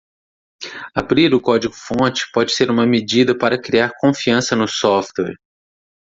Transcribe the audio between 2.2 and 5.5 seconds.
pode ser uma medida para criar confiança no software.